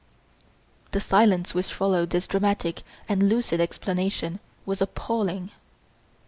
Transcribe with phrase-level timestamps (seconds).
[0.93, 5.51] The silence which followed this dramatic and lucid explanation was appalling.